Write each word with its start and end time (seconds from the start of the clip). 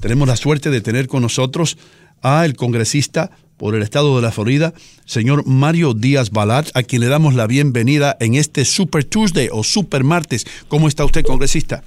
tenemos 0.00 0.28
la 0.28 0.36
suerte 0.36 0.70
de 0.70 0.80
tener 0.80 1.08
con 1.08 1.22
nosotros 1.22 1.78
a 2.22 2.44
el 2.44 2.54
congresista 2.54 3.30
por 3.56 3.74
el 3.74 3.82
estado 3.82 4.14
de 4.16 4.22
la 4.22 4.30
Florida, 4.30 4.72
señor 5.04 5.44
Mario 5.46 5.92
Díaz 5.92 6.30
Balat, 6.30 6.68
a 6.74 6.82
quien 6.84 7.02
le 7.02 7.08
damos 7.08 7.34
la 7.34 7.46
bienvenida 7.46 8.16
en 8.20 8.36
este 8.36 8.64
Super 8.64 9.04
Tuesday 9.04 9.48
o 9.50 9.64
Super 9.64 10.04
Martes. 10.04 10.46
¿Cómo 10.68 10.86
está 10.86 11.04
usted, 11.04 11.24
congresista? 11.24 11.82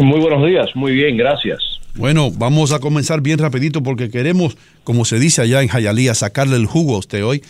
Muy 0.00 0.20
buenos 0.20 0.46
días, 0.46 0.68
muy 0.74 0.92
bien, 0.92 1.16
gracias. 1.16 1.58
Bueno, 1.94 2.30
vamos 2.30 2.72
a 2.72 2.78
comenzar 2.78 3.20
bien 3.20 3.38
rapidito 3.38 3.82
porque 3.82 4.10
queremos, 4.10 4.56
como 4.82 5.04
se 5.04 5.18
dice 5.18 5.42
allá 5.42 5.60
en 5.60 5.68
Jayalía, 5.68 6.14
sacarle 6.14 6.56
el 6.56 6.64
jugo 6.64 6.96
a 6.96 6.98
usted 6.98 7.22
hoy 7.22 7.42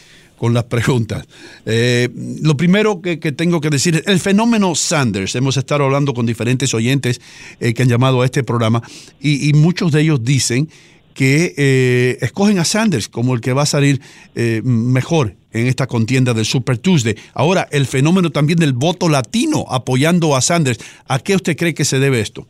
con 0.43 0.54
las 0.54 0.64
preguntas. 0.64 1.24
Eh, 1.66 2.09
lo 2.42 2.56
primero 2.56 3.00
que, 3.00 3.16
tengo 3.16 3.61
que 3.61 3.70
decir 3.70 3.95
es 3.95 4.02
el 4.09 4.18
fenómeno 4.18 4.74
Sanders. 4.74 5.36
Hemos 5.36 5.56
estado 5.56 5.84
hablando 5.84 6.14
con 6.14 6.27
diferentes 6.27 6.74
oyentes 6.74 7.20
eh, 7.61 7.72
que 7.72 7.84
han 7.84 7.88
llamado 7.88 8.22
a 8.22 8.24
este 8.24 8.42
programa 8.42 8.82
y, 9.20 9.52
muchos 9.52 9.92
de 9.92 10.00
ellos 10.00 10.24
dicen 10.24 10.68
que 11.14 11.55
eh, 11.56 12.18
escogen 12.23 12.59
a 12.59 12.65
Sanders 12.65 13.09
como 13.09 13.34
el 13.34 13.41
que 13.41 13.52
va 13.52 13.62
a 13.62 13.66
salir 13.66 14.01
mejor 14.34 15.37
en 15.52 15.68
esta 15.68 15.87
contienda 15.87 16.34
del 16.34 16.45
Super 16.45 16.77
Tuesday. 16.77 17.15
Ahora, 17.34 17.68
el 17.70 17.87
fenómeno 17.87 18.30
también 18.30 18.59
del 18.59 18.73
voto 18.73 19.09
latino 19.09 19.65
apoyando 19.68 20.34
a 20.34 20.40
Sanders. 20.40 20.80
¿A 21.06 21.20
qué 21.20 21.37
usted 21.37 21.56
cree 21.56 21.73
que 21.73 21.84
se 21.84 22.01
debe 22.01 22.20
esto? 22.20 22.48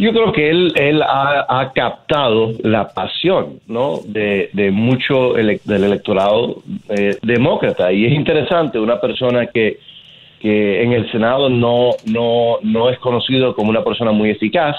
Yo 0.00 0.12
creo 0.12 0.32
que 0.32 0.48
él, 0.48 0.72
él 0.76 1.02
ha, 1.02 1.72
captado 1.74 2.52
la 2.62 2.88
pasión 2.88 3.60
¿no? 3.66 4.00
de, 4.06 4.70
mucho 4.72 5.34
del 5.34 5.60
electorado 5.84 6.62
eh, 6.88 7.18
demócrata. 7.20 7.92
Y 7.92 8.06
es 8.06 8.12
interesante, 8.14 8.78
una 8.78 8.98
persona 8.98 9.48
que, 9.48 9.78
que 10.40 10.82
en 10.82 10.94
el 10.94 11.12
Senado 11.12 11.50
no, 11.50 11.90
no, 12.06 12.60
no 12.62 12.88
es 12.88 12.98
conocido 12.98 13.54
como 13.54 13.68
una 13.68 13.84
persona 13.84 14.10
muy 14.10 14.30
eficaz, 14.30 14.74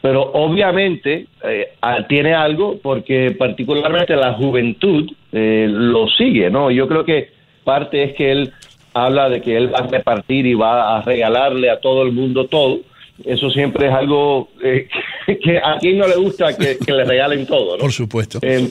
pero 0.00 0.22
obviamente 0.32 1.26
eh, 1.44 1.74
tiene 2.08 2.32
algo 2.32 2.78
porque 2.82 3.32
particularmente 3.32 4.16
la 4.16 4.32
juventud 4.32 5.12
eh, 5.30 5.66
lo 5.68 6.08
sigue, 6.08 6.48
¿no? 6.48 6.70
Yo 6.70 6.88
creo 6.88 7.04
que 7.04 7.28
parte 7.64 8.02
es 8.02 8.14
que 8.14 8.32
él 8.32 8.50
habla 8.94 9.28
de 9.28 9.42
que 9.42 9.58
él 9.58 9.74
va 9.74 9.80
a 9.80 9.88
repartir 9.88 10.46
y 10.46 10.54
va 10.54 10.96
a 10.96 11.02
regalarle 11.02 11.68
a 11.68 11.80
todo 11.80 12.02
el 12.02 12.12
mundo 12.12 12.46
todo 12.46 12.80
eso 13.24 13.50
siempre 13.50 13.88
es 13.88 13.92
algo 13.92 14.48
eh, 14.62 14.88
que 15.42 15.58
a 15.58 15.78
quien 15.78 15.98
no 15.98 16.06
le 16.06 16.16
gusta 16.16 16.56
que, 16.56 16.76
le 16.92 17.04
regalen 17.04 17.46
todo, 17.46 17.76
¿no? 17.76 17.82
Por 17.82 17.92
supuesto. 17.92 18.38
Eh, 18.42 18.68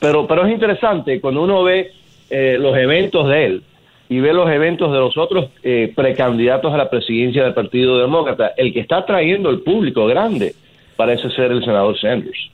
pero, 0.00 0.26
pero 0.26 0.46
es 0.46 0.52
interesante 0.52 1.20
cuando 1.20 1.42
uno 1.42 1.62
ve 1.62 1.92
eh, 2.30 2.56
los 2.58 2.76
eventos 2.76 3.28
de 3.28 3.44
él 3.46 3.62
y 4.08 4.20
ve 4.20 4.32
los 4.32 4.50
eventos 4.50 4.92
de 4.92 4.98
los 4.98 5.16
otros 5.16 5.50
precandidatos 5.94 6.74
a 6.74 6.76
la 6.76 6.90
presidencia 6.90 7.44
del 7.44 7.54
Partido 7.54 7.96
Demócrata, 8.00 8.54
el 8.56 8.72
que 8.72 8.80
está 8.80 9.06
trayendo 9.06 9.50
el 9.50 9.60
público 9.60 10.06
grande 10.06 10.52
parece 10.96 11.30
ser 11.30 11.52
el 11.52 11.64
senador 11.64 11.96
Sanders. 11.96 12.50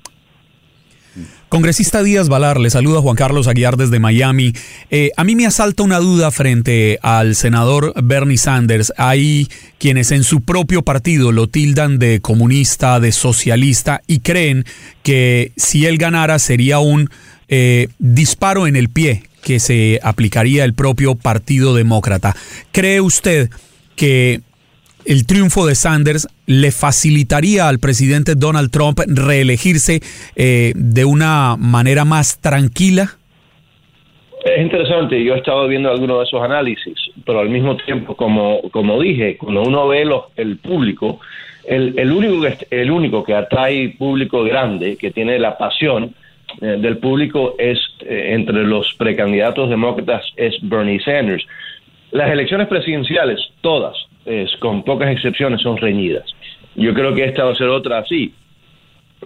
Congresista 1.48 2.02
Díaz 2.02 2.28
Valar, 2.28 2.58
le 2.58 2.70
saluda 2.70 3.00
Juan 3.00 3.14
Carlos 3.14 3.47
Aguiar 3.47 3.77
desde 3.77 4.00
Miami. 4.00 4.52
Eh, 4.91 5.12
a 5.16 5.22
mí 5.22 5.36
me 5.36 5.47
asalta 5.47 5.84
una 5.84 6.00
duda 6.00 6.33
frente 6.33 6.98
al 7.03 7.36
senador 7.36 7.94
Bernie 8.03 8.36
Sanders. 8.36 8.92
Hay 8.97 9.48
quienes 9.78 10.11
en 10.11 10.25
su 10.25 10.41
propio 10.41 10.83
partido 10.83 11.30
lo 11.30 11.47
tildan 11.47 12.00
de 12.00 12.20
comunista, 12.20 12.98
de 12.98 13.12
socialista 13.12 14.03
y 14.08 14.20
creen 14.20 14.64
que 15.05 15.53
si 15.56 15.86
él 15.86 15.98
ganara 15.98 16.41
sería 16.41 16.80
un 16.80 17.11
eh, 17.47 17.88
disparo 18.00 18.66
en 18.66 18.75
el 18.75 18.88
pie 18.88 19.22
que 19.44 19.60
se 19.60 20.00
aplicaría 20.03 20.64
el 20.64 20.75
propio 20.75 21.14
Partido 21.14 21.77
Demócrata. 21.77 22.34
¿Cree 22.72 23.00
usted 23.00 23.50
que 23.94 24.41
el 25.06 25.26
triunfo 25.26 25.66
de 25.66 25.74
Sanders 25.74 26.28
le 26.46 26.70
facilitaría 26.72 27.68
al 27.68 27.78
presidente 27.78 28.34
Donald 28.34 28.70
Trump 28.70 29.00
reelegirse 29.06 30.00
eh, 30.34 30.72
de 30.74 31.04
una 31.04 31.56
manera 31.58 32.04
más 32.04 32.40
tranquila? 32.40 33.10
Es 34.44 34.62
interesante, 34.62 35.22
yo 35.24 35.34
he 35.34 35.38
estado 35.38 35.66
viendo 35.66 35.90
algunos 35.90 36.18
de 36.18 36.24
esos 36.24 36.42
análisis, 36.42 36.94
pero 37.25 37.41
al 37.41 37.48
mismo 37.48 37.76
tiempo, 37.78 38.14
como, 38.14 38.62
como 38.70 39.00
dije, 39.00 39.36
cuando 39.36 39.62
uno 39.62 39.88
ve 39.88 40.04
los, 40.04 40.25
el 40.36 40.58
público, 40.58 41.20
el, 41.64 41.98
el, 41.98 42.12
único 42.12 42.41
que, 42.42 42.66
el 42.70 42.91
único 42.91 43.25
que 43.25 43.34
atrae 43.34 43.97
público 43.98 44.44
grande, 44.44 44.97
que 44.97 45.10
tiene 45.10 45.38
la 45.41 45.58
pasión 45.58 46.14
eh, 46.60 46.76
del 46.78 46.98
público, 46.98 47.56
es 47.58 47.78
eh, 48.00 48.34
entre 48.34 48.62
los 48.62 48.94
precandidatos 48.94 49.69
demócratas, 49.69 50.25
es 50.36 50.54
Bernie 50.62 51.00
Sanders. 51.00 51.44
Las 52.12 52.31
elecciones 52.31 52.69
presidenciales, 52.69 53.41
todas, 53.62 53.97
con 54.59 54.82
pocas 54.82 55.10
excepciones, 55.10 55.60
son 55.60 55.76
reñidas. 55.76 56.25
Yo 56.75 56.92
creo 56.94 57.14
que 57.14 57.25
esta 57.25 57.44
va 57.44 57.53
a 57.53 57.56
ser 57.56 57.69
otra 57.69 57.98
así. 57.98 58.32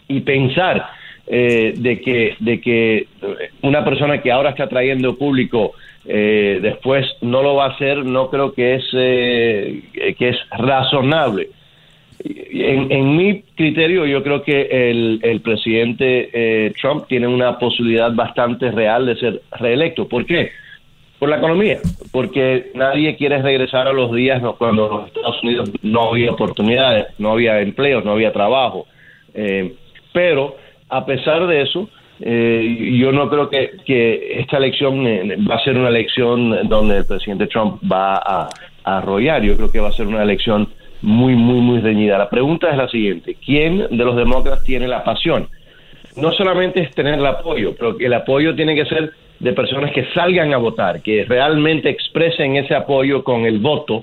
Y 0.08 0.20
pensar 0.20 0.86
eh, 1.32 1.74
de, 1.76 2.00
que, 2.00 2.34
de 2.40 2.60
que 2.60 3.06
una 3.62 3.84
persona 3.84 4.20
que 4.20 4.32
ahora 4.32 4.50
está 4.50 4.68
trayendo 4.68 5.16
público 5.16 5.74
eh, 6.04 6.58
después 6.60 7.06
no 7.20 7.40
lo 7.40 7.54
va 7.54 7.66
a 7.66 7.68
hacer, 7.68 8.04
no 8.04 8.30
creo 8.30 8.52
que 8.52 8.74
es, 8.74 8.84
eh, 8.94 9.82
que 10.18 10.28
es 10.30 10.36
razonable. 10.50 11.50
En, 12.24 12.90
en, 12.90 13.16
mi 13.16 13.42
criterio, 13.54 14.06
yo 14.06 14.24
creo 14.24 14.42
que 14.42 14.90
el, 14.90 15.20
el 15.22 15.40
presidente 15.40 16.74
Trump 16.80 17.06
tiene 17.06 17.26
una 17.26 17.58
posibilidad 17.58 18.12
bastante 18.12 18.70
real 18.72 19.06
de 19.06 19.16
ser 19.16 19.42
reelecto. 19.52 20.08
¿Por 20.08 20.26
qué? 20.26 20.50
Por 21.20 21.28
la 21.28 21.36
economía, 21.36 21.78
porque 22.12 22.72
nadie 22.74 23.14
quiere 23.14 23.42
regresar 23.42 23.86
a 23.86 23.92
los 23.92 24.10
días 24.12 24.42
cuando 24.56 24.86
en 24.86 24.96
los 24.96 25.06
Estados 25.08 25.42
Unidos 25.42 25.70
no 25.82 26.08
había 26.08 26.32
oportunidades, 26.32 27.08
no 27.18 27.32
había 27.32 27.60
empleos, 27.60 28.02
no 28.06 28.12
había 28.12 28.32
trabajo. 28.32 28.86
Eh, 29.34 29.74
pero 30.14 30.56
a 30.88 31.04
pesar 31.04 31.46
de 31.46 31.60
eso, 31.60 31.90
eh, 32.20 32.96
yo 32.98 33.12
no 33.12 33.28
creo 33.28 33.50
que, 33.50 33.72
que 33.84 34.40
esta 34.40 34.56
elección 34.56 35.06
eh, 35.06 35.36
va 35.48 35.56
a 35.56 35.64
ser 35.64 35.76
una 35.76 35.90
elección 35.90 36.66
donde 36.68 36.96
el 36.96 37.04
presidente 37.04 37.46
Trump 37.48 37.80
va 37.90 38.16
a, 38.16 38.48
a, 38.84 38.98
arrollar. 38.98 39.42
Yo 39.42 39.56
creo 39.58 39.70
que 39.70 39.78
va 39.78 39.88
a 39.88 39.92
ser 39.92 40.06
una 40.06 40.22
elección 40.22 40.68
muy, 41.02 41.34
muy, 41.34 41.60
muy 41.60 41.80
reñida. 41.80 42.16
La 42.16 42.30
pregunta 42.30 42.70
es 42.70 42.78
la 42.78 42.88
siguiente: 42.88 43.36
¿quién 43.44 43.76
de 43.90 44.04
los 44.04 44.16
demócratas 44.16 44.64
tiene 44.64 44.88
la 44.88 45.04
pasión? 45.04 45.48
No 46.16 46.32
solamente 46.32 46.80
es 46.80 46.94
tener 46.94 47.14
el 47.14 47.26
apoyo, 47.26 47.74
pero 47.78 47.96
el 48.00 48.14
apoyo 48.14 48.54
tiene 48.56 48.74
que 48.74 48.86
ser 48.86 49.12
de 49.40 49.52
personas 49.52 49.92
que 49.92 50.04
salgan 50.14 50.52
a 50.52 50.58
votar, 50.58 51.02
que 51.02 51.24
realmente 51.24 51.88
expresen 51.88 52.56
ese 52.56 52.74
apoyo 52.74 53.24
con 53.24 53.46
el 53.46 53.58
voto 53.58 54.00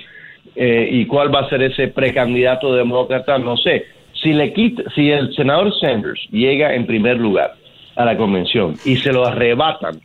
eh, 0.56 0.90
y 0.92 1.06
cuál 1.06 1.34
va 1.34 1.42
a 1.42 1.50
ser 1.50 1.62
ese 1.62 1.88
precandidato 1.90 2.76
demócrata, 2.76 3.38
no 3.38 3.56
sé. 3.56 3.86
Si 4.22 4.34
le 4.34 4.52
quita, 4.52 4.84
si 4.96 5.12
el 5.12 5.34
senador 5.36 5.72
Sanders 5.80 6.20
llega 6.32 6.74
en 6.74 6.88
primer 6.88 7.18
lugar 7.18 7.54
a 7.96 8.04
la 8.04 8.18
convención 8.18 8.76
y 8.84 8.98
se 8.98 9.14
lo 9.14 9.26
arrebatan, 9.26 10.00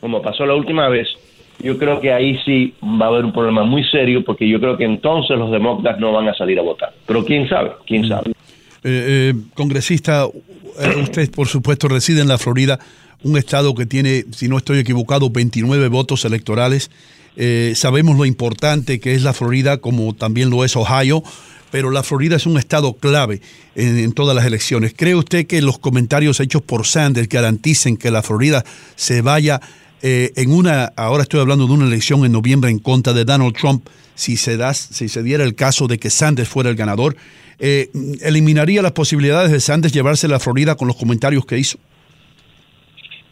como 0.00 0.22
pasó 0.22 0.46
la 0.46 0.54
última 0.54 0.88
vez, 0.88 1.08
yo 1.62 1.76
creo 1.76 2.00
que 2.00 2.10
ahí 2.10 2.38
sí 2.46 2.72
va 2.82 3.06
a 3.06 3.08
haber 3.08 3.26
un 3.26 3.32
problema 3.32 3.64
muy 3.64 3.84
serio 3.84 4.24
porque 4.24 4.48
yo 4.48 4.58
creo 4.58 4.78
que 4.78 4.84
entonces 4.84 5.36
los 5.36 5.50
demócratas 5.50 6.00
no 6.00 6.12
van 6.12 6.28
a 6.28 6.34
salir 6.34 6.58
a 6.58 6.62
votar. 6.62 6.94
Pero 7.06 7.22
quién 7.22 7.46
sabe, 7.48 7.72
quién 7.86 8.08
sabe. 8.08 8.30
Eh, 8.82 8.84
eh, 8.84 9.34
congresista, 9.52 10.26
usted 11.02 11.30
por 11.30 11.48
supuesto 11.48 11.88
reside 11.88 12.20
en 12.20 12.28
la 12.28 12.38
Florida 12.38 12.78
un 13.22 13.36
estado 13.36 13.74
que 13.74 13.86
tiene, 13.86 14.24
si 14.34 14.48
no 14.48 14.58
estoy 14.58 14.78
equivocado, 14.78 15.30
29 15.30 15.88
votos 15.88 16.24
electorales. 16.24 16.90
Eh, 17.36 17.74
sabemos 17.76 18.16
lo 18.16 18.24
importante 18.24 18.98
que 18.98 19.14
es 19.14 19.22
la 19.22 19.32
Florida, 19.32 19.78
como 19.78 20.14
también 20.14 20.50
lo 20.50 20.64
es 20.64 20.76
Ohio, 20.76 21.22
pero 21.70 21.90
la 21.90 22.02
Florida 22.02 22.36
es 22.36 22.46
un 22.46 22.58
estado 22.58 22.94
clave 22.94 23.40
en, 23.74 24.12
todas 24.12 24.34
las 24.34 24.44
elecciones. 24.44 24.92
¿Cree 24.96 25.14
usted 25.14 25.46
que 25.46 25.62
los 25.62 25.78
comentarios 25.78 26.40
hechos 26.40 26.62
por 26.62 26.86
Sanders 26.86 27.28
garanticen 27.28 27.96
que 27.96 28.10
la 28.10 28.22
Florida 28.22 28.64
se 28.96 29.22
vaya 29.22 29.60
eh, 30.02 30.30
en 30.36 30.52
una, 30.52 30.92
ahora 30.96 31.22
estoy 31.22 31.40
hablando 31.40 31.66
de 31.66 31.72
una 31.72 31.86
elección 31.86 32.24
en 32.24 32.32
noviembre 32.32 32.70
en 32.70 32.78
contra 32.78 33.12
de 33.12 33.24
Donald 33.24 33.54
Trump, 33.54 33.86
si 34.14 34.36
se, 34.36 34.56
da, 34.56 34.74
si 34.74 35.08
se 35.08 35.22
diera 35.22 35.44
el 35.44 35.54
caso 35.54 35.86
de 35.86 35.98
que 35.98 36.10
Sanders 36.10 36.48
fuera 36.48 36.68
el 36.68 36.76
ganador, 36.76 37.16
eh, 37.58 37.88
eliminaría 38.22 38.82
las 38.82 38.92
posibilidades 38.92 39.50
de 39.50 39.60
Sanders 39.60 39.92
llevarse 39.92 40.28
la 40.28 40.38
Florida 40.38 40.76
con 40.76 40.88
los 40.88 40.96
comentarios 40.96 41.44
que 41.44 41.58
hizo? 41.58 41.78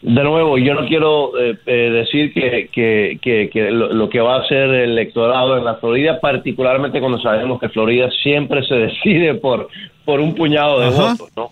de 0.01 0.23
nuevo, 0.23 0.57
yo 0.57 0.75
no 0.75 0.87
quiero 0.87 1.37
eh, 1.37 1.57
eh, 1.65 1.89
decir 1.91 2.33
que, 2.33 2.69
que, 2.71 3.69
lo, 3.69 4.07
que 4.07 4.21
va 4.21 4.37
a 4.37 4.47
ser 4.47 4.69
el 4.69 4.91
electorado 4.91 5.57
en 5.57 5.65
la 5.65 5.75
Florida, 5.75 6.21
particularmente 6.21 7.01
cuando 7.01 7.19
sabemos 7.19 7.59
que 7.59 7.67
Florida 7.67 8.09
siempre 8.23 8.63
se 8.63 8.75
decide 8.75 9.35
por, 9.35 9.67
por 10.05 10.21
un 10.21 10.35
puñado 10.35 10.79
de 10.79 10.89
votos, 10.89 11.29
¿no? 11.35 11.51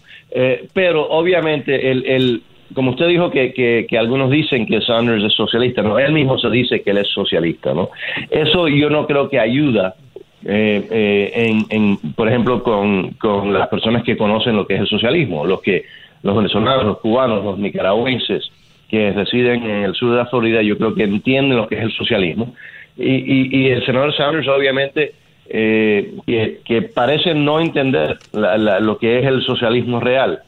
Pero 0.74 1.10
obviamente, 1.10 1.92
el, 1.92 2.06
el, 2.06 2.44
como 2.74 2.92
usted 2.92 3.08
dijo 3.08 3.32
que, 3.32 3.54
que, 3.88 3.98
algunos 3.98 4.30
dicen 4.30 4.66
que 4.66 4.82
Sanders 4.82 5.24
es 5.24 5.34
socialista, 5.34 5.82
no, 5.82 5.98
él 6.00 6.12
mismo 6.12 6.38
se 6.38 6.50
dice 6.50 6.82
que 6.82 6.92
él 6.92 6.98
es 6.98 7.08
socialista, 7.08 7.74
¿no? 7.74 7.90
Eso 8.30 8.68
yo 8.68 8.90
no 8.90 9.08
creo 9.08 9.30
que 9.30 9.40
ayuda 9.40 9.96
en, 10.44 11.66
en, 11.70 11.98
por 12.14 12.28
ejemplo, 12.28 12.64
con, 12.64 13.12
con 13.14 13.54
las 13.54 13.68
personas 13.68 14.04
que 14.04 14.18
conocen 14.18 14.56
lo 14.56 14.68
que 14.68 14.76
es 14.76 14.82
el 14.82 14.88
socialismo, 14.88 15.46
los 15.46 15.62
que 15.62 15.86
los 16.24 16.36
venezolanos, 16.36 16.86
los 16.86 17.00
cubanos, 17.00 17.44
los 17.44 17.58
nicaragüenses 17.58 18.50
que 18.90 19.12
residen 19.12 19.64
en 19.64 19.84
el 19.84 19.94
sur 19.94 20.12
de 20.12 20.18
la 20.18 20.26
Florida, 20.26 20.62
yo 20.62 20.78
creo 20.78 20.94
que 20.96 21.04
entienden 21.04 21.58
lo 21.58 21.68
que 21.68 21.76
es 21.76 21.84
el 21.84 21.92
socialismo. 21.92 22.54
Y, 22.98 23.58
y, 23.60 23.68
el 23.68 23.86
senador 23.86 24.16
Sanders 24.16 24.48
obviamente 24.48 25.14
que, 25.48 26.60
que, 26.66 26.82
parece 26.82 27.34
no 27.34 27.60
entender 27.60 28.18
lo 28.34 28.98
que 28.98 29.20
es 29.20 29.26
el 29.26 29.44
socialismo 29.44 30.00
real, 30.00 30.40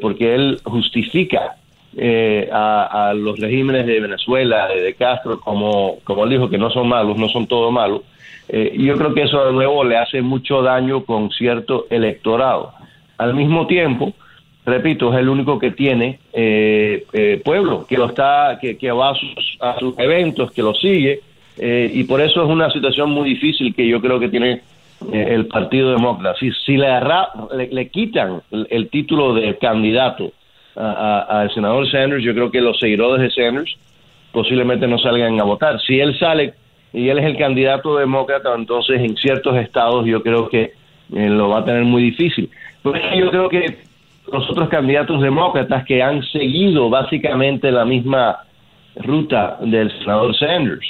porque 0.00 0.34
él 0.34 0.60
justifica 0.64 1.56
a, 2.52 3.12
los 3.14 3.38
regímenes 3.38 3.86
de 3.86 4.00
Venezuela, 4.00 4.68
de, 4.68 4.94
Castro, 4.94 5.38
como, 5.40 5.98
como 6.04 6.24
él 6.24 6.30
dijo, 6.30 6.50
que 6.50 6.58
no 6.58 6.70
son 6.70 6.88
malos, 6.88 7.16
no 7.16 7.28
son 7.28 7.46
todos 7.46 7.72
malos. 7.72 8.02
yo 8.48 8.96
creo 8.96 9.14
que 9.14 9.22
eso 9.22 9.44
de 9.46 9.52
nuevo 9.52 9.84
le 9.84 9.96
hace 9.96 10.22
mucho 10.22 10.62
daño 10.62 11.04
con 11.04 11.30
cierto 11.30 11.86
electorado. 11.90 12.72
Al 13.18 13.34
mismo 13.34 13.66
tiempo, 13.66 14.14
repito, 14.64 15.12
es 15.12 15.18
el 15.18 15.28
único 15.28 15.58
que 15.58 15.70
tiene 15.72 16.18
eh, 16.32 17.04
eh, 17.12 17.40
pueblo, 17.44 17.86
que 17.86 17.96
lo 17.96 18.06
está, 18.06 18.58
que, 18.60 18.92
va 18.92 19.10
a 19.10 19.78
sus, 19.78 19.98
eventos, 19.98 20.52
que 20.52 20.62
lo 20.62 20.74
sigue, 20.74 21.20
eh, 21.58 21.90
y 21.92 22.04
por 22.04 22.20
eso 22.20 22.42
es 22.42 22.48
una 22.48 22.70
situación 22.70 23.10
muy 23.10 23.28
difícil 23.28 23.74
que 23.74 23.86
yo 23.86 24.00
creo 24.00 24.18
que 24.18 24.28
tiene 24.28 24.62
el 25.12 25.46
Partido 25.46 25.92
Demócrata. 25.92 26.38
Si, 26.38 26.50
si 26.64 26.76
le, 26.76 26.88
le, 27.70 27.88
quitan 27.88 28.42
el, 28.50 28.88
título 28.90 29.34
de 29.34 29.56
candidato 29.58 30.32
al 30.76 31.52
senador 31.52 31.90
Sanders, 31.90 32.22
yo 32.22 32.34
creo 32.34 32.50
que 32.50 32.60
los 32.60 32.78
seguidores 32.78 33.22
de 33.22 33.30
Sanders 33.30 33.76
posiblemente 34.32 34.86
no 34.86 34.98
salgan 34.98 35.40
a 35.40 35.44
votar. 35.44 35.80
Si 35.80 35.98
él 35.98 36.18
sale 36.18 36.54
y 36.92 37.08
él 37.08 37.18
es 37.18 37.26
el 37.26 37.36
candidato 37.36 37.96
demócrata, 37.96 38.54
entonces 38.54 39.00
en 39.00 39.16
ciertos 39.16 39.56
estados 39.56 40.06
yo 40.06 40.22
creo 40.22 40.48
que 40.48 40.72
lo 41.10 41.48
va 41.48 41.60
a 41.60 41.64
tener 41.64 41.84
muy 41.84 42.02
difícil. 42.02 42.50
Pues 42.82 43.02
yo 43.16 43.30
creo 43.30 43.48
que 43.48 43.78
los 44.32 44.48
otros 44.50 44.68
candidatos 44.68 45.20
demócratas 45.20 45.84
que 45.84 46.02
han 46.02 46.22
seguido 46.24 46.88
básicamente 46.88 47.70
la 47.70 47.84
misma 47.84 48.38
ruta 48.96 49.58
del 49.60 49.90
senador 49.98 50.36
Sanders. 50.36 50.86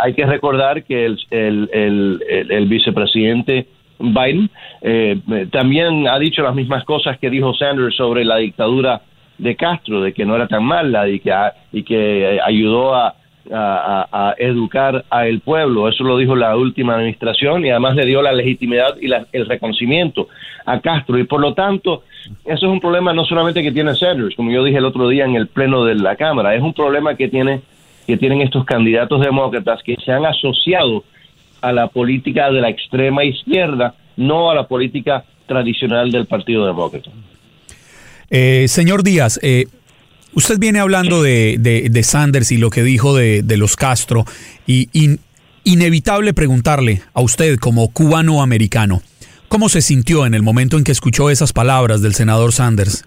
Hay 0.00 0.14
que 0.14 0.26
recordar 0.26 0.84
que 0.84 1.06
el, 1.06 1.18
el, 1.30 2.66
vicepresidente 2.66 3.66
Biden 3.98 4.50
eh, 4.80 5.20
también 5.50 6.08
ha 6.08 6.18
dicho 6.18 6.42
las 6.42 6.54
mismas 6.54 6.84
cosas 6.84 7.18
que 7.18 7.30
dijo 7.30 7.54
Sanders 7.54 7.94
sobre 7.96 8.24
la 8.24 8.36
dictadura 8.36 9.02
de 9.38 9.56
Castro, 9.56 10.00
de 10.00 10.12
que 10.12 10.24
no 10.24 10.36
era 10.36 10.46
tan 10.48 10.64
mala 10.64 11.08
y 11.08 11.20
que, 11.20 11.32
y 11.72 11.82
que 11.82 12.40
ayudó 12.44 12.94
a 12.94 13.14
a, 13.50 14.34
educar 14.38 15.04
a 15.10 15.26
el 15.26 15.40
pueblo. 15.40 15.88
Eso 15.88 16.04
lo 16.04 16.16
dijo 16.18 16.36
la 16.36 16.56
última 16.56 16.94
administración 16.94 17.64
y 17.64 17.70
además 17.70 17.96
le 17.96 18.06
dio 18.06 18.22
la 18.22 18.32
legitimidad 18.32 18.96
y 19.00 19.10
el 19.32 19.46
reconocimiento 19.46 20.28
a 20.64 20.80
Castro. 20.80 21.18
Y 21.18 21.24
por 21.24 21.40
lo 21.40 21.54
tanto, 21.54 22.04
eso 22.44 22.66
es 22.66 22.72
un 22.72 22.80
problema 22.80 23.12
no 23.12 23.24
solamente 23.24 23.62
que 23.62 23.72
tiene 23.72 23.94
Sanders, 23.94 24.36
como 24.36 24.50
yo 24.50 24.64
dije 24.64 24.78
el 24.78 24.84
otro 24.84 25.08
día 25.08 25.24
en 25.24 25.34
el 25.34 25.48
pleno 25.48 25.84
de 25.84 25.96
la 25.96 26.16
Cámara, 26.16 26.54
es 26.54 26.62
un 26.62 26.74
problema 26.74 27.16
que, 27.16 27.28
tiene, 27.28 27.62
que 28.12 28.18
tienen 28.18 28.42
estos 28.42 28.66
candidatos 28.66 29.22
demócratas 29.22 29.80
que 29.82 29.96
se 30.04 30.12
han 30.12 30.26
asociado 30.26 31.02
a 31.62 31.72
la 31.72 31.86
política 31.88 32.50
de 32.50 32.60
la 32.60 32.68
extrema 32.68 33.24
izquierda, 33.24 33.94
no 34.18 34.50
a 34.50 34.54
la 34.54 34.68
política 34.68 35.24
tradicional 35.46 36.10
del 36.10 36.26
Partido 36.26 36.66
Demócrata. 36.66 37.10
Eh, 38.28 38.66
señor 38.68 39.02
Díaz, 39.02 39.40
eh, 39.42 39.64
Usted 40.34 40.58
viene 40.58 40.78
hablando 40.78 41.22
de, 41.22 41.58
de, 41.58 42.02
Sanders 42.02 42.52
y 42.52 42.56
lo 42.56 42.70
que 42.70 42.82
dijo 42.82 43.14
de, 43.14 43.56
los 43.58 43.76
Castro 43.76 44.24
y, 44.66 44.88
inevitable 45.64 46.32
preguntarle 46.32 47.02
a 47.12 47.20
usted 47.20 47.58
como 47.58 47.88
cubano-americano, 47.88 49.02
¿cómo 49.48 49.68
se 49.68 49.82
sintió 49.82 50.24
en 50.24 50.32
el 50.32 50.42
momento 50.42 50.78
en 50.78 50.84
que 50.84 50.92
escuchó 50.92 51.28
esas 51.28 51.52
palabras 51.52 52.00
del 52.00 52.14
senador 52.14 52.52
Sanders? 52.52 53.04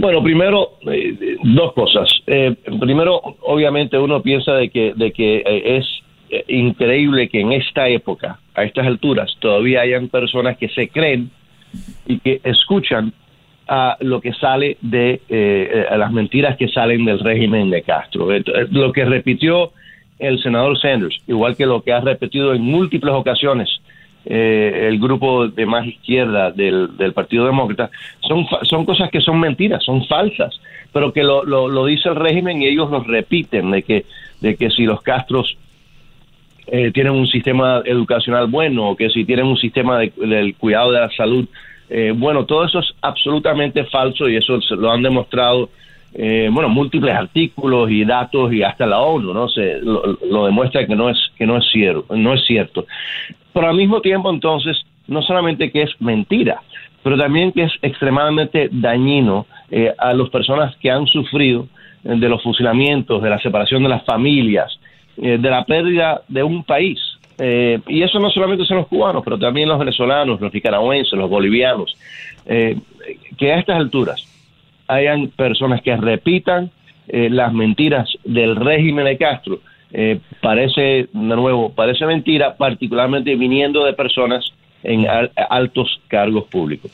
Bueno, 0.00 0.22
primero, 0.22 0.78
eh, 0.90 1.36
dos 1.42 1.74
cosas. 1.74 2.08
Eh, 2.26 2.54
primero, 2.80 3.20
obviamente 3.42 3.98
uno 3.98 4.22
piensa 4.22 4.54
de 4.54 4.70
que, 4.70 4.94
de 4.96 5.12
que 5.12 5.42
eh, 5.44 5.76
es 5.76 6.02
increíble 6.48 7.28
que 7.28 7.40
en 7.40 7.52
esta 7.52 7.86
época, 7.86 8.38
a 8.54 8.64
estas 8.64 8.86
alturas, 8.86 9.30
todavía 9.40 9.82
hayan 9.82 10.08
personas 10.08 10.56
que 10.56 10.70
se 10.70 10.88
creen 10.88 11.30
y 12.06 12.18
que 12.18 12.40
escuchan 12.44 13.12
a 13.68 13.98
lo 14.00 14.22
que 14.22 14.32
sale 14.32 14.78
de 14.80 15.20
eh, 15.28 15.86
las 15.98 16.10
mentiras 16.12 16.56
que 16.56 16.68
salen 16.68 17.04
del 17.04 17.20
régimen 17.20 17.68
de 17.68 17.82
Castro. 17.82 18.32
Eh, 18.32 18.42
lo 18.70 18.92
que 18.92 19.04
repitió 19.04 19.72
el 20.18 20.42
senador 20.42 20.78
Sanders, 20.78 21.18
igual 21.26 21.56
que 21.56 21.66
lo 21.66 21.82
que 21.82 21.92
ha 21.92 22.00
repetido 22.00 22.54
en 22.54 22.62
múltiples 22.62 23.12
ocasiones 23.12 23.68
eh, 24.24 24.86
el 24.88 24.98
grupo 24.98 25.48
de 25.48 25.66
más 25.66 25.86
izquierda 25.86 26.50
del, 26.50 26.96
del, 26.96 27.12
Partido 27.12 27.46
Demócrata, 27.46 27.90
son, 28.20 28.46
son 28.62 28.84
cosas 28.84 29.10
que 29.10 29.20
son 29.20 29.40
mentiras, 29.40 29.82
son 29.84 30.06
falsas, 30.06 30.60
pero 30.92 31.12
que 31.12 31.22
lo, 31.22 31.44
lo, 31.44 31.86
dice 31.86 32.08
el 32.08 32.16
régimen 32.16 32.62
y 32.62 32.66
ellos 32.66 32.90
lo 32.90 33.02
repiten, 33.02 33.70
de 33.70 33.82
que, 33.82 34.04
de 34.40 34.56
que 34.56 34.70
si 34.70 34.84
los 34.84 35.02
Castros 35.02 35.56
tienen 36.92 37.14
un 37.14 37.26
sistema 37.26 37.82
educacional 37.84 38.46
bueno, 38.46 38.90
o 38.90 38.96
que 38.96 39.10
si 39.10 39.24
tienen 39.24 39.46
un 39.46 39.56
sistema 39.56 39.98
del 39.98 40.54
cuidado 40.54 40.92
de 40.92 41.00
la 41.00 41.10
salud 41.10 41.48
eh, 41.92 42.12
bueno, 42.16 42.46
todo 42.46 42.64
eso 42.64 42.78
es 42.78 42.94
absolutamente 43.02 43.84
falso 43.86 44.28
y 44.28 44.36
eso 44.36 44.60
lo 44.76 44.92
han 44.92 45.02
demostrado, 45.02 45.70
eh, 46.14 46.48
bueno, 46.52 46.68
múltiples 46.68 47.14
artículos 47.14 47.90
y 47.90 48.04
datos 48.04 48.52
y 48.52 48.62
hasta 48.62 48.86
la 48.86 49.00
ONU, 49.00 49.32
¿no? 49.32 49.48
Se, 49.48 49.80
lo, 49.80 50.46
demuestra 50.46 50.86
que 50.86 50.96
no 50.96 51.08
es 51.08 51.18
que 51.36 51.46
no 51.46 51.56
es 51.56 51.64
cierto, 51.70 52.16
no 52.16 52.34
es 52.34 52.44
cierto. 52.46 52.86
Pero 53.52 53.68
al 53.68 53.76
mismo 53.76 54.00
tiempo, 54.00 54.30
entonces, 54.30 54.84
no 55.06 55.22
solamente 55.22 55.70
que 55.70 55.82
es 55.82 55.90
mentira, 56.00 56.62
pero 57.02 57.16
también 57.16 57.52
que 57.52 57.64
es 57.64 57.72
extremadamente 57.82 58.68
dañino 58.72 59.46
eh, 59.70 59.94
a 59.98 60.12
las 60.12 60.28
personas 60.30 60.76
que 60.76 60.90
han 60.90 61.06
sufrido 61.06 61.68
de 62.02 62.28
los 62.28 62.42
fusilamientos, 62.42 63.22
de 63.22 63.30
la 63.30 63.38
separación 63.40 63.82
de 63.82 63.90
las 63.90 64.04
familias, 64.04 64.80
de 65.16 65.38
la 65.38 65.64
pérdida 65.64 66.22
de 66.28 66.42
un 66.42 66.64
país. 66.64 66.98
Eh, 67.42 67.80
y 67.88 68.02
eso 68.02 68.18
no 68.20 68.30
solamente 68.30 68.66
son 68.66 68.76
los 68.76 68.86
cubanos, 68.86 69.22
pero 69.24 69.38
también 69.38 69.66
los 69.66 69.78
venezolanos, 69.78 70.40
los 70.40 70.52
nicaragüenses, 70.52 71.14
los 71.14 71.30
bolivianos, 71.30 71.96
eh, 72.44 72.76
que 73.38 73.52
a 73.52 73.58
estas 73.58 73.78
alturas 73.78 74.29
hayan 74.94 75.28
personas 75.28 75.82
que 75.82 75.96
repitan 75.96 76.70
eh, 77.08 77.28
las 77.30 77.52
mentiras 77.52 78.08
del 78.24 78.56
régimen 78.56 79.04
de 79.04 79.16
Castro, 79.16 79.60
parece, 80.40 80.80
de 80.80 81.08
nuevo, 81.12 81.72
parece 81.74 82.06
mentira, 82.06 82.56
particularmente 82.56 83.34
viniendo 83.34 83.84
de 83.84 83.92
personas 83.92 84.44
en 84.84 85.04
altos 85.48 86.00
cargos 86.06 86.44
públicos. 86.44 86.92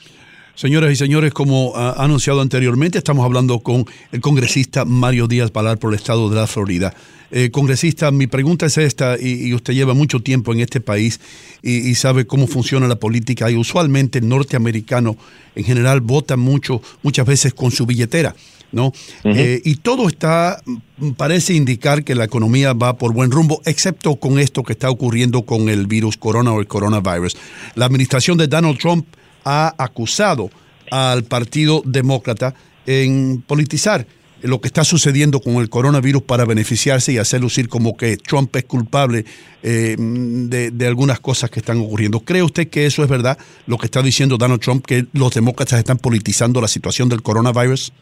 Señoras 0.56 0.90
y 0.90 0.96
señores, 0.96 1.34
como 1.34 1.76
ha 1.76 2.02
anunciado 2.02 2.40
anteriormente, 2.40 2.96
estamos 2.96 3.26
hablando 3.26 3.60
con 3.60 3.84
el 4.10 4.22
congresista 4.22 4.86
Mario 4.86 5.26
Díaz 5.26 5.52
Balar 5.52 5.76
por 5.76 5.92
el 5.92 5.98
estado 5.98 6.30
de 6.30 6.36
la 6.36 6.46
Florida. 6.46 6.94
Eh, 7.30 7.50
congresista, 7.50 8.10
mi 8.10 8.26
pregunta 8.26 8.64
es 8.64 8.78
esta, 8.78 9.18
y, 9.20 9.52
usted 9.52 9.74
lleva 9.74 9.92
mucho 9.92 10.20
tiempo 10.20 10.54
en 10.54 10.60
este 10.60 10.80
país 10.80 11.20
y, 11.62 11.94
sabe 11.96 12.26
cómo 12.26 12.46
funciona 12.46 12.88
la 12.88 12.96
política, 12.96 13.50
y 13.50 13.54
usualmente 13.54 14.20
el 14.20 14.28
norteamericano 14.30 15.18
en 15.54 15.64
general 15.64 16.00
vota 16.00 16.38
mucho, 16.38 16.80
muchas 17.02 17.26
veces 17.26 17.52
con 17.52 17.70
su 17.70 17.84
billetera. 17.84 18.34
¿no? 18.72 18.94
Eh, 19.24 19.60
y 19.62 19.74
todo 19.76 20.08
está, 20.08 20.62
mm, 20.64 21.10
parece 21.10 21.52
indicar 21.52 22.02
que 22.02 22.14
la 22.14 22.24
economía 22.24 22.72
va 22.72 22.96
por 22.96 23.12
buen 23.12 23.30
rumbo, 23.30 23.60
excepto 23.66 24.16
con 24.16 24.38
esto 24.38 24.62
que 24.62 24.72
está 24.72 24.88
ocurriendo 24.88 25.42
con 25.42 25.68
el 25.68 25.86
virus 25.86 26.16
corona 26.16 26.50
o 26.54 26.60
el 26.60 26.66
coronavirus. 26.66 27.36
La 27.74 27.84
administración 27.84 28.38
de 28.38 28.48
Donald 28.48 28.78
Trump 28.78 29.06
ha 29.46 29.74
acusado 29.78 30.50
al 30.90 31.24
Partido 31.24 31.80
Demócrata 31.84 32.54
en 32.84 33.42
politizar 33.46 34.06
lo 34.42 34.60
que 34.60 34.68
está 34.68 34.84
sucediendo 34.84 35.40
con 35.40 35.56
el 35.56 35.70
coronavirus 35.70 36.22
para 36.22 36.44
beneficiarse 36.44 37.12
y 37.12 37.18
hacer 37.18 37.40
lucir 37.40 37.68
como 37.68 37.96
que 37.96 38.16
Trump 38.16 38.54
es 38.56 38.64
culpable 38.64 39.24
eh, 39.62 39.96
de, 39.98 40.86
algunas 40.86 41.20
cosas 41.20 41.50
que 41.50 41.60
están 41.60 41.80
ocurriendo. 41.80 42.20
¿Cree 42.20 42.42
usted 42.42 42.68
que 42.68 42.86
eso 42.86 43.02
es 43.02 43.08
verdad, 43.08 43.38
lo 43.66 43.78
que 43.78 43.86
está 43.86 44.02
diciendo 44.02 44.36
Donald 44.36 44.60
Trump, 44.60 44.84
que 44.84 45.06
los 45.14 45.32
demócratas 45.34 45.78
están 45.78 45.98
politizando 45.98 46.60
la 46.60 46.68
situación 46.68 47.08
del 47.08 47.22
coronavirus? 47.22 47.92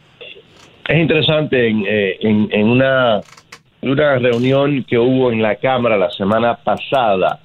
Es 0.87 0.97
interesante, 0.99 1.67
en, 1.67 1.83
eh, 1.87 2.17
en, 2.21 2.67
una, 2.67 3.21
una 3.81 4.19
reunión 4.19 4.83
que 4.87 4.99
hubo 4.99 5.31
en 5.31 5.41
la 5.41 5.55
Cámara 5.55 5.97
la 5.97 6.11
semana 6.11 6.55
pasada, 6.55 7.39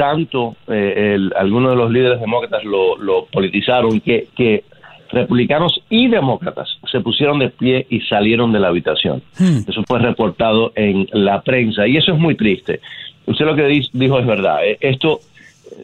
tanto 0.00 0.56
eh, 0.66 1.28
algunos 1.36 1.72
de 1.72 1.76
los 1.76 1.90
líderes 1.90 2.20
demócratas 2.20 2.64
lo, 2.64 2.96
lo 2.96 3.26
politizaron 3.26 4.00
que, 4.00 4.28
que 4.34 4.64
republicanos 5.10 5.78
y 5.90 6.08
demócratas 6.08 6.70
se 6.90 7.00
pusieron 7.00 7.38
de 7.38 7.50
pie 7.50 7.86
y 7.90 8.00
salieron 8.00 8.50
de 8.50 8.60
la 8.60 8.68
habitación. 8.68 9.22
Hmm. 9.38 9.68
Eso 9.68 9.82
fue 9.86 9.98
reportado 9.98 10.72
en 10.74 11.06
la 11.12 11.42
prensa 11.42 11.86
y 11.86 11.98
eso 11.98 12.14
es 12.14 12.18
muy 12.18 12.34
triste. 12.34 12.80
Usted 13.26 13.44
lo 13.44 13.54
que 13.54 13.84
dijo 13.92 14.18
es 14.18 14.26
verdad. 14.26 14.64
Eh, 14.64 14.78
esto 14.80 15.20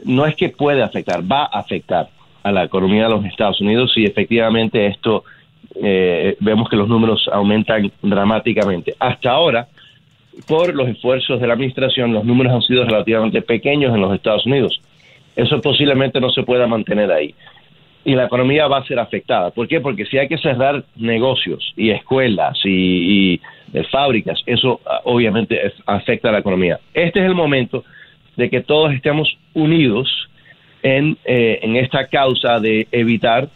no 0.07 0.25
es 0.25 0.35
que 0.35 0.49
puede 0.49 0.83
afectar, 0.83 1.21
va 1.31 1.43
a 1.43 1.59
afectar 1.59 2.09
a 2.43 2.51
la 2.53 2.65
economía 2.65 3.03
de 3.03 3.11
los 3.11 3.25
Estados 3.27 3.61
Unidos 3.61 3.93
y 3.97 4.07
efectivamente 4.07 4.87
esto 4.87 5.25
eh, 5.75 6.39
vemos 6.41 6.71
que 6.71 6.77
los 6.77 6.89
números 6.89 7.29
aumentan 7.31 7.93
dramáticamente. 8.01 8.95
Hasta 8.99 9.31
ahora, 9.31 9.69
por 10.47 10.75
los 10.75 10.89
esfuerzos 10.89 11.41
de 11.41 11.47
la 11.47 11.55
administración, 11.55 12.13
los 12.13 12.25
números 12.25 12.53
han 12.53 12.63
sido 12.63 12.85
relativamente 12.85 13.43
pequeños 13.43 13.95
en 13.95 14.01
los 14.01 14.15
Estados 14.15 14.47
Unidos. 14.47 14.81
Eso 15.35 15.61
posiblemente 15.61 16.21
no 16.21 16.31
se 16.31 16.43
pueda 16.43 16.67
mantener 16.67 17.11
ahí. 17.11 17.35
Y 18.05 18.15
la 18.15 18.27
economía 18.27 18.69
va 18.69 18.79
a 18.79 18.87
ser 18.87 18.99
afectada. 18.99 19.51
¿Por 19.51 19.67
qué? 19.67 19.81
Porque 19.81 20.07
si 20.07 20.17
hay 20.17 20.29
que 20.29 20.39
cerrar 20.39 20.85
negocios 20.95 21.73
y 21.77 21.91
escuelas 21.91 22.59
y, 22.65 23.41
fábricas, 23.91 24.41
eso 24.47 24.81
ah, 24.87 25.01
obviamente 25.05 25.61
afecta 25.87 26.29
a 26.29 26.33
la 26.33 26.39
economía. 26.39 26.79
Este 26.95 27.21
es 27.21 27.27
el 27.27 27.35
momento 27.35 27.85
de 28.37 28.49
que 28.49 28.61
todos 28.61 28.93
estemos 28.93 29.37
unidos 29.55 30.29
en, 30.83 31.19
eh, 31.25 31.59
en 31.63 31.77
esta 31.77 32.07
causa 32.07 32.61
de 32.61 32.87
evitar 32.93 33.49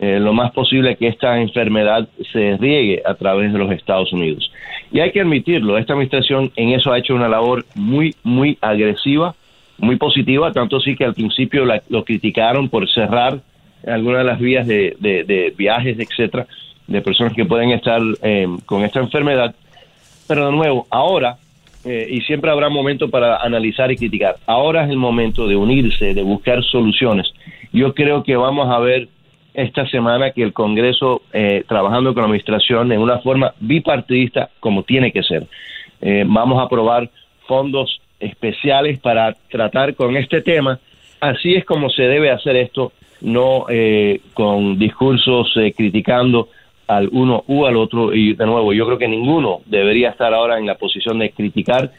eh, 0.00 0.20
lo 0.20 0.32
más 0.32 0.52
posible 0.52 0.96
que 0.96 1.08
esta 1.08 1.40
enfermedad 1.40 2.08
se 2.32 2.56
riegue 2.56 3.02
a 3.04 3.14
través 3.14 3.52
de 3.52 3.58
los 3.58 3.70
Estados 3.72 4.12
Unidos. 4.12 4.50
Y 4.90 5.00
hay 5.00 5.12
que 5.12 5.20
admitirlo, 5.20 5.76
esta 5.76 5.92
administración 5.92 6.50
en 6.56 6.70
eso 6.70 6.92
ha 6.92 6.98
hecho 6.98 7.14
una 7.14 7.28
labor 7.28 7.64
muy, 7.74 8.14
muy 8.22 8.56
agresiva, 8.60 9.34
muy 9.76 9.96
positiva, 9.96 10.52
tanto 10.52 10.80
sí 10.80 10.96
que 10.96 11.04
al 11.04 11.14
principio 11.14 11.64
lo 11.88 12.04
criticaron 12.04 12.68
por 12.68 12.88
cerrar 12.88 13.40
algunas 13.86 14.20
de 14.20 14.24
las 14.24 14.40
vías 14.40 14.66
de, 14.66 14.96
de, 14.98 15.54
viajes, 15.56 15.98
etcétera, 15.98 16.46
de 16.86 17.00
personas 17.00 17.32
que 17.34 17.44
pueden 17.44 17.70
estar 17.70 18.00
eh, 18.22 18.48
con 18.66 18.84
esta 18.84 19.00
enfermedad. 19.00 19.54
Pero 20.26 20.46
de 20.46 20.52
nuevo, 20.52 20.86
ahora, 20.90 21.36
eh, 21.84 22.06
y 22.10 22.20
siempre 22.22 22.50
habrá 22.50 22.68
momento 22.68 23.08
para 23.08 23.36
analizar 23.36 23.92
y 23.92 23.96
criticar, 23.96 24.36
ahora 24.46 24.84
es 24.84 24.90
el 24.90 24.96
momento 24.96 25.46
de 25.46 25.56
unirse, 25.56 26.14
de 26.14 26.22
buscar 26.22 26.62
soluciones. 26.64 27.32
Yo 27.72 27.94
creo 27.94 28.22
que 28.24 28.36
vamos 28.36 28.68
a 28.70 28.78
ver 28.78 29.08
esta 29.58 29.86
semana 29.88 30.30
que 30.30 30.42
el 30.42 30.52
Congreso, 30.52 31.22
eh, 31.32 31.64
trabajando 31.66 32.14
con 32.14 32.22
la 32.22 32.26
Administración 32.26 32.92
en 32.92 33.00
una 33.00 33.18
forma 33.18 33.54
bipartidista, 33.60 34.50
como 34.60 34.82
tiene 34.82 35.12
que 35.12 35.22
ser, 35.22 35.46
vamos 36.26 36.60
a 36.60 36.62
aprobar 36.62 37.10
fondos 37.46 38.00
especiales 38.20 39.00
para 39.00 39.34
tratar 39.50 39.94
con 39.94 40.16
este 40.16 40.42
tema. 40.42 40.78
Así 41.20 41.54
es 41.54 41.64
como 41.64 41.90
se 41.90 42.02
debe 42.02 42.30
hacer 42.30 42.56
esto 42.56 42.92
no 43.20 43.66
eh, 43.68 44.20
con 44.34 44.78
discursos 44.78 45.52
eh, 45.56 45.72
criticando 45.76 46.48
al 46.86 47.08
uno 47.12 47.44
u 47.46 47.66
al 47.66 47.76
otro. 47.76 48.14
Y 48.14 48.34
de 48.34 48.46
nuevo, 48.46 48.72
yo 48.72 48.86
creo 48.86 48.98
que 48.98 49.08
ninguno 49.08 49.60
debería 49.66 50.10
estar 50.10 50.32
ahora 50.32 50.58
en 50.58 50.66
la 50.66 50.76
posición 50.76 51.18
de 51.18 51.30
criticar. 51.30 51.92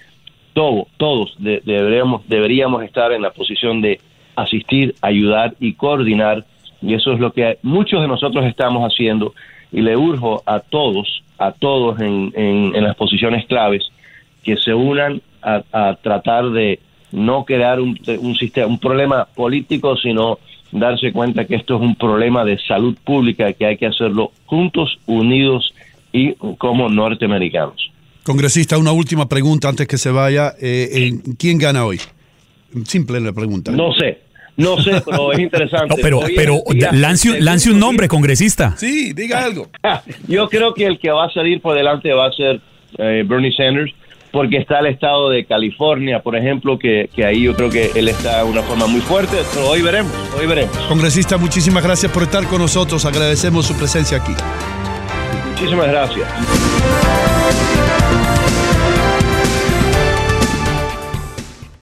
Todo, 0.53 0.87
todos 0.97 1.35
deberíamos, 1.37 2.27
deberíamos 2.27 2.83
estar 2.83 3.11
en 3.11 3.21
la 3.21 3.31
posición 3.31 3.81
de 3.81 3.99
asistir, 4.35 4.95
ayudar 5.01 5.53
y 5.59 5.73
coordinar. 5.73 6.45
Y 6.81 6.93
eso 6.93 7.13
es 7.13 7.19
lo 7.19 7.33
que 7.33 7.57
muchos 7.61 8.01
de 8.01 8.07
nosotros 8.07 8.45
estamos 8.45 8.83
haciendo. 8.83 9.33
Y 9.71 9.81
le 9.81 9.95
urjo 9.97 10.41
a 10.45 10.59
todos, 10.59 11.23
a 11.37 11.51
todos 11.51 11.99
en, 11.99 12.31
en, 12.35 12.83
las 12.83 12.95
posiciones 12.95 13.45
claves, 13.45 13.83
que 14.43 14.57
se 14.57 14.73
unan 14.73 15.21
a, 15.41 15.61
a 15.71 15.95
tratar 15.95 16.49
de 16.51 16.79
no 17.11 17.43
crear 17.45 17.79
un, 17.79 17.99
un, 18.19 18.35
sistema, 18.35 18.67
un 18.67 18.79
problema 18.79 19.25
político, 19.25 19.97
sino 19.97 20.39
darse 20.71 21.11
cuenta 21.11 21.45
que 21.45 21.55
esto 21.55 21.75
es 21.75 21.81
un 21.81 21.95
problema 21.95 22.45
de 22.45 22.59
salud 22.59 22.95
pública 23.03 23.51
que 23.53 23.65
hay 23.65 23.77
que 23.77 23.87
hacerlo 23.87 24.31
juntos, 24.45 24.99
unidos 25.05 25.73
y 26.11 26.33
como 26.57 26.89
norteamericanos. 26.89 27.91
Congresista, 28.23 28.77
una 28.77 28.91
última 28.91 29.27
pregunta 29.27 29.69
antes 29.69 29.87
que 29.87 29.97
se 29.97 30.11
vaya. 30.11 30.53
Eh, 30.61 31.13
¿Quién 31.37 31.57
gana 31.57 31.85
hoy? 31.85 31.99
Simple 32.85 33.19
la 33.19 33.33
pregunta. 33.33 33.71
No 33.71 33.93
sé. 33.93 34.28
No 34.59 34.77
sé, 34.81 35.01
pero 35.05 35.31
es 35.31 35.39
interesante. 35.39 35.95
pero 36.01 36.19
pero 36.35 36.61
lance, 36.91 37.39
lance 37.39 37.71
un 37.71 37.79
nombre, 37.79 38.07
congresista. 38.07 38.75
Sí, 38.77 39.13
diga 39.13 39.43
algo. 39.43 39.69
Yo 40.27 40.49
creo 40.49 40.73
que 40.73 40.85
el 40.85 40.99
que 40.99 41.09
va 41.09 41.25
a 41.25 41.29
salir 41.31 41.61
por 41.61 41.75
delante 41.75 42.11
va 42.13 42.27
a 42.27 42.31
ser 42.33 42.59
eh, 42.97 43.23
Bernie 43.25 43.53
Sanders 43.55 43.93
porque 44.31 44.57
está 44.57 44.79
el 44.79 44.87
estado 44.87 45.29
de 45.29 45.45
California, 45.45 46.21
por 46.21 46.35
ejemplo, 46.35 46.77
que, 46.77 47.09
que, 47.15 47.25
ahí 47.25 47.43
yo 47.43 47.55
creo 47.55 47.71
que 47.71 47.91
él 47.95 48.09
está 48.09 48.43
de 48.43 48.49
una 48.51 48.61
forma 48.61 48.85
muy 48.85 49.01
fuerte, 49.01 49.37
pero 49.53 49.69
hoy 49.69 49.81
veremos, 49.81 50.11
hoy 50.39 50.45
veremos. 50.45 50.77
Congresista, 50.87 51.37
muchísimas 51.37 51.83
gracias 51.83 52.11
por 52.11 52.23
estar 52.23 52.45
con 52.45 52.61
nosotros, 52.61 53.05
agradecemos 53.05 53.65
su 53.65 53.75
presencia 53.75 54.17
aquí. 54.17 54.33
Muchísimas 55.51 55.87
gracias. 55.87 56.27